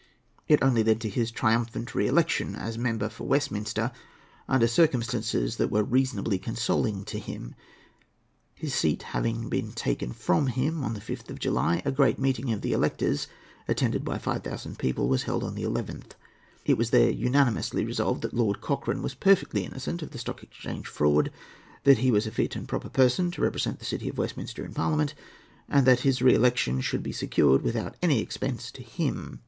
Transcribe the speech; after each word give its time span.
It 0.47 0.63
only 0.63 0.83
led 0.83 0.99
to 1.01 1.09
his 1.09 1.29
triumphant 1.29 1.93
re 1.93 2.07
election 2.07 2.55
as 2.55 2.75
member 2.75 3.07
for 3.07 3.27
Westminster, 3.27 3.91
under 4.49 4.67
circumstances 4.67 5.57
that 5.57 5.69
were 5.69 5.83
reasonably 5.83 6.39
consoling 6.39 7.05
to 7.05 7.19
him. 7.19 7.53
His 8.55 8.73
seat 8.73 9.03
having 9.03 9.47
been 9.47 9.73
taken 9.73 10.11
from 10.11 10.47
him 10.47 10.83
on 10.83 10.95
the 10.95 11.01
5th 11.01 11.29
of 11.29 11.37
July, 11.37 11.83
a 11.85 11.91
great 11.91 12.17
meeting 12.17 12.51
of 12.51 12.61
the 12.61 12.73
electors, 12.73 13.27
attended 13.67 14.03
by 14.03 14.17
five 14.17 14.41
thousand 14.43 14.79
people, 14.79 15.07
was 15.07 15.21
held 15.21 15.43
on 15.43 15.53
the 15.53 15.61
11th. 15.65 16.13
It 16.65 16.79
was 16.79 16.89
there 16.89 17.11
unanimously 17.11 17.85
resolved 17.85 18.23
that 18.23 18.33
Lord 18.33 18.59
Cochrane 18.59 19.03
was 19.03 19.13
perfectly 19.13 19.65
innocent 19.65 20.01
of 20.01 20.09
the 20.09 20.17
Stock 20.17 20.41
Exchange 20.41 20.87
fraud, 20.87 21.29
that 21.83 21.99
he 21.99 22.09
was 22.09 22.25
a 22.25 22.31
fit 22.31 22.55
and 22.55 22.67
proper 22.67 22.89
person 22.89 23.29
to 23.29 23.41
represent 23.43 23.77
the 23.77 23.85
City 23.85 24.09
of 24.09 24.17
Westminster 24.17 24.65
in 24.65 24.73
Parliament, 24.73 25.13
and 25.69 25.85
that 25.85 25.99
his 25.99 26.23
re 26.23 26.33
election 26.33 26.81
should 26.81 27.03
be 27.03 27.11
secured 27.11 27.61
without 27.61 27.97
any 28.01 28.19
expense 28.19 28.71
to 28.71 28.81
him. 28.81 29.39